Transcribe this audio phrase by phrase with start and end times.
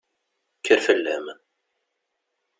[0.59, 1.25] Kker fell-am!